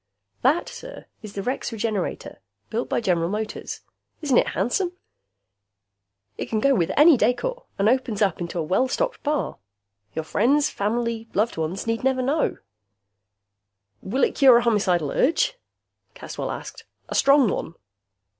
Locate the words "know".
12.23-12.57